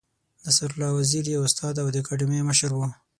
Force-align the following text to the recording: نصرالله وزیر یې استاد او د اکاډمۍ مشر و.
نصرالله 0.45 0.89
وزیر 0.99 1.25
یې 1.33 1.37
استاد 1.45 1.73
او 1.81 1.87
د 1.93 1.95
اکاډمۍ 2.03 2.41
مشر 2.49 2.71
و. 2.75 2.79